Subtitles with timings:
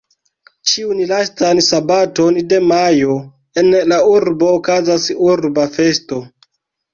[0.69, 3.19] Ĉiun lastan sabaton de majo
[3.63, 6.21] en la urbo okazas Urba Festo.